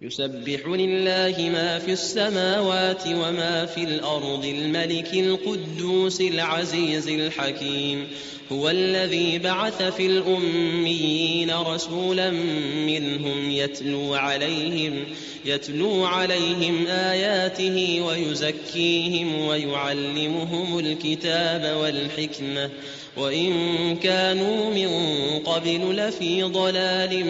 يسبح 0.00 0.66
لله 0.66 1.50
ما 1.52 1.78
في 1.78 1.92
السماوات 1.92 3.02
وما 3.06 3.66
في 3.66 3.84
الأرض 3.84 4.44
الملك 4.44 5.14
القدوس 5.14 6.20
العزيز 6.20 7.08
الحكيم. 7.08 8.06
هو 8.52 8.70
الذي 8.70 9.38
بعث 9.38 9.82
في 9.82 10.06
الأميين 10.06 11.50
رسولا 11.50 12.30
منهم 12.86 13.50
يتلو 13.50 14.14
عليهم 14.14 15.04
يتلو 15.44 16.04
عليهم 16.04 16.86
آياته 16.86 18.00
ويزكيهم 18.00 19.40
ويعلمهم 19.40 20.78
الكتاب 20.78 21.76
والحكمة. 21.76 22.70
وإن 23.16 23.52
كانوا 23.96 24.74
من 24.74 24.88
قبل 25.38 25.96
لفي 25.96 26.42
ضلال 26.42 27.26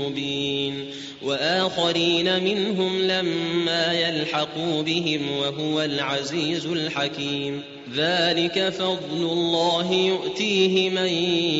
مبين. 0.00 0.90
وآخرين 1.22 1.99
منهم 2.40 3.02
لما 3.02 3.92
يلحقوا 3.92 4.82
بهم 4.82 5.30
وهو 5.30 5.82
العزيز 5.82 6.66
الحكيم. 6.66 7.62
ذلك 7.96 8.68
فضل 8.68 9.16
الله 9.16 9.92
يؤتيه 9.92 10.90
من 10.90 11.08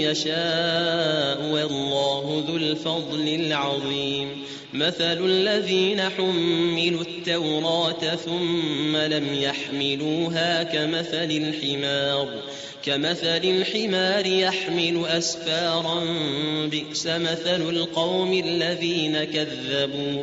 يشاء 0.00 1.50
والله 1.52 2.44
ذو 2.48 2.56
الفضل 2.56 3.28
العظيم. 3.28 4.28
مثل 4.74 5.24
الذين 5.24 6.00
حملوا 6.00 7.00
التوراة 7.00 8.16
ثم 8.16 8.96
لم 8.96 9.34
يحملوها 9.34 10.62
كمثل 10.62 11.30
الحمار. 11.30 12.28
كمثل 12.84 13.44
الحمار 13.44 14.26
يحمل 14.26 15.06
أسفارا 15.06 16.04
بئس 16.70 17.06
مثل 17.06 17.68
القوم 17.68 18.32
الذين 18.32 19.24
كذبوا. 19.24 20.22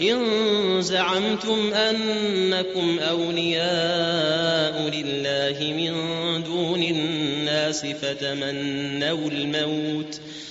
إن 0.00 0.82
زعمتم 0.82 1.72
أنكم 1.74 2.98
أولياء 2.98 4.88
لله 4.88 5.72
من 5.72 5.92
دون 6.44 6.82
الناس 6.82 7.86
فتمنوا 7.86 9.28
الموت 9.30 10.20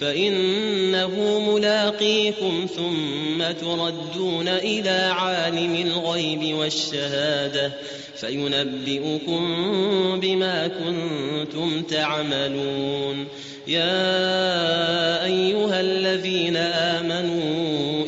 فإنه 0.00 1.40
ملاقيكم 1.52 2.66
ثم 2.76 3.52
تردون 3.60 4.48
إلى 4.48 5.10
عالم 5.12 5.74
الغيب 5.86 6.54
والشهادة 6.54 7.72
فينبئكم 8.16 9.40
بما 10.20 10.68
كنتم 10.68 11.82
تعملون. 11.82 13.26
يا 13.68 15.24
أيها 15.24 15.80
الذين 15.80 16.56
آمنوا 16.56 18.01